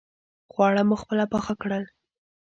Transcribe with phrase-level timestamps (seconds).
[0.51, 1.83] خواړه مو خپله پاخه کړل.